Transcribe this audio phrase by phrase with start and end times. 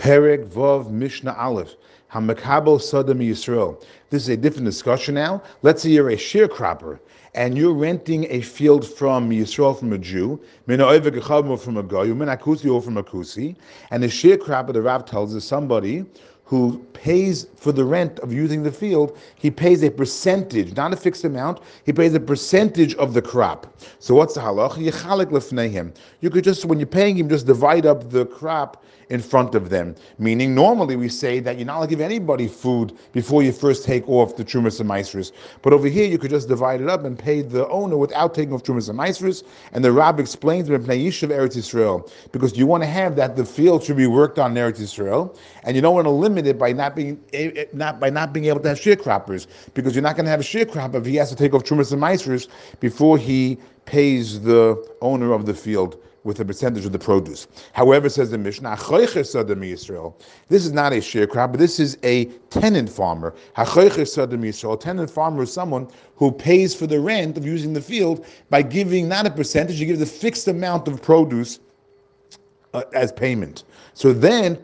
[0.00, 1.76] Perek Vov Mishnah Aleph.
[2.12, 3.80] Hamakabel Sodom Yisrael.
[4.10, 5.42] This is a different discussion now.
[5.62, 6.98] Let's say you're a sharecropper
[7.34, 12.36] and you're renting a field from Yisrael from a Jew, from a Goy, from a
[13.04, 13.54] Kusi,
[13.92, 16.04] and the sharecropper, the Rav tells us somebody
[16.42, 20.96] who pays for the rent of using the field, he pays a percentage, not a
[20.96, 23.80] fixed amount, he pays a percentage of the crop.
[24.00, 24.76] So what's the halach?
[26.20, 29.70] You could just, when you're paying him, just divide up the crop in front of
[29.70, 29.94] them.
[30.18, 33.84] Meaning, normally we say that you're not allowed to give anybody food before you first
[33.84, 35.32] take off the Trumas and maasros.
[35.62, 38.52] But over here, you could just divide it up and pay the owner without taking
[38.54, 39.44] off Trumas and maasros.
[39.72, 43.84] And the Rav explains, of Eretz Israel, because you want to have that the field
[43.84, 46.72] should be worked on in Eretz Israel, and you don't want to limit it by
[46.72, 47.20] not being
[47.72, 50.44] not by not being able to have sharecroppers because you're not going to have a
[50.44, 52.48] sharecropper if he has to take off trumas and meisters
[52.80, 57.46] before he pays the owner of the field with a percentage of the produce.
[57.72, 63.34] However, says the Mishnah, this is not a sharecropper, this is a tenant farmer.
[63.56, 68.62] A tenant farmer is someone who pays for the rent of using the field by
[68.62, 71.58] giving not a percentage, he gives a fixed amount of produce
[72.74, 73.64] uh, as payment.
[73.94, 74.54] So then,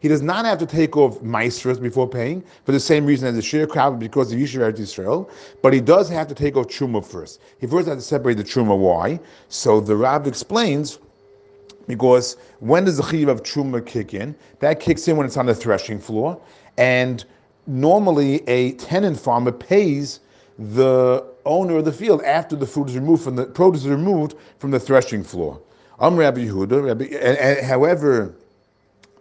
[0.00, 3.34] he does not have to take off maasros before paying for the same reason as
[3.34, 5.30] the sharecropper because of Yisrael Israel,
[5.62, 7.40] but he does have to take off truma first.
[7.60, 8.76] He first has to separate the truma.
[8.76, 9.20] Why?
[9.48, 10.98] So the Rav explains
[11.86, 14.34] because when does the chiyuv of truma kick in?
[14.60, 16.40] That kicks in when it's on the threshing floor,
[16.78, 17.24] and
[17.66, 20.20] normally a tenant farmer pays
[20.58, 24.34] the owner of the field after the food is removed from the produce is removed
[24.58, 25.60] from the threshing floor.
[26.00, 26.82] I'm Rabbi Yehuda.
[26.82, 28.34] Rabbi, and, and, however,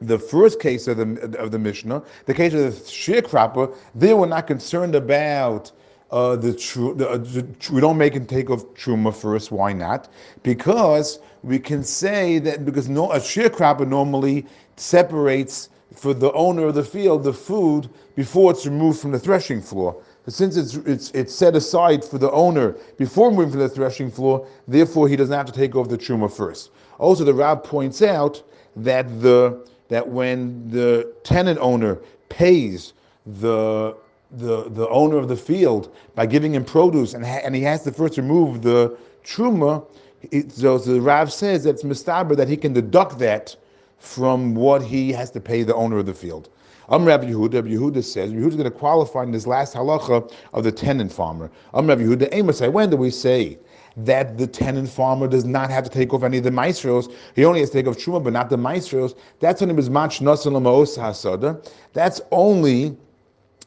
[0.01, 4.27] the first case of the of the Mishnah, the case of the sharecropper, they were
[4.27, 5.73] not concerned about
[6.11, 6.91] uh, the true.
[6.91, 9.51] Uh, the, we don't make and take of truma first.
[9.51, 10.07] Why not?
[10.41, 14.45] Because we can say that because no a sharecropper normally
[14.77, 19.61] separates for the owner of the field the food before it's removed from the threshing
[19.61, 20.01] floor.
[20.25, 24.11] But since it's, it's, it's set aside for the owner before moving to the threshing
[24.11, 26.71] floor, therefore he doesn't have to take off the truma first.
[26.99, 28.43] Also, the Rav points out
[28.75, 32.93] that the that when the tenant owner pays
[33.25, 33.95] the
[34.31, 37.81] the, the owner of the field by giving him produce and, ha- and he has
[37.83, 39.83] to first remove the truma,
[40.31, 43.55] it, so the Rav says that it's mistaber that he can deduct that
[43.97, 46.49] from what he has to pay the owner of the field.
[46.89, 47.53] I'm Rabbi Yehuda.
[47.53, 51.13] Rabbi Yehuda says, Yehuda is going to qualify in this last halacha of the tenant
[51.13, 51.51] farmer.
[51.73, 52.29] I'm Rabbi Yehuda.
[52.31, 53.59] Amos, when do we say
[54.05, 57.13] that the tenant farmer does not have to take off any of the maasros.
[57.35, 59.15] He only has to take off truma, but not the maasros.
[59.39, 61.71] That's only mach hasada.
[61.93, 62.97] That's only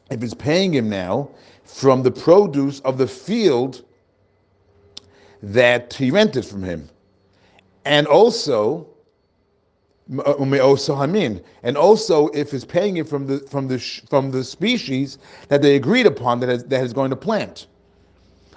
[0.09, 1.29] if it's paying him now
[1.63, 3.85] from the produce of the field
[5.41, 6.89] that he rented from him.
[7.85, 8.87] And also,
[10.19, 13.79] Uh, um, and also if he's paying it from the from the
[14.09, 17.67] from the species that they agreed upon that is, that is going to plant.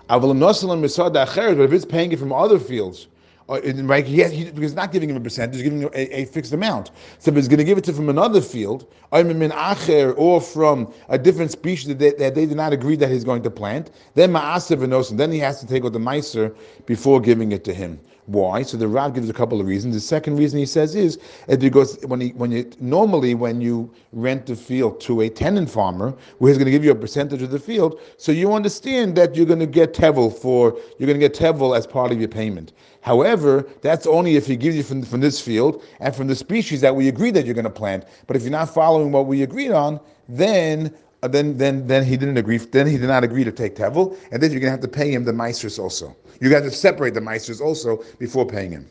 [0.09, 3.09] Um, um, but if it's paying it from other fields,
[3.49, 4.07] uh, right?
[4.07, 6.91] Has, he, he's not giving him a percent, he's giving him a, a, fixed amount.
[7.19, 11.53] So if he's going to give it to from another field, or from a different
[11.53, 15.31] species that they, that they did not agree that he's going to plant, then then
[15.31, 16.55] he has to take out the meiser
[16.87, 18.01] before giving it to him.
[18.27, 18.63] Why?
[18.63, 19.95] So the Rav gives a couple of reasons.
[19.95, 21.19] The second reason he says is,
[21.59, 26.13] because when he, when you normally when you rent the field to a tenant farmer,
[26.39, 29.37] where he's going to give you a percentage of the field, so you understand that
[29.37, 32.29] you're going to get tevel for you're going to get tevel as part of your
[32.29, 32.73] payment.
[33.01, 36.81] However, that's only if he gives you from, from this field and from the species
[36.81, 38.05] that we agree that you're going to plant.
[38.27, 40.93] But if you're not following what we agreed on, then
[41.23, 42.59] uh, then then then he didn't agree.
[42.59, 45.11] Then he did not agree to take tevel, and then you're gonna have to pay
[45.13, 46.15] him the meisters also.
[46.41, 48.85] You got to separate the meisters also before paying him.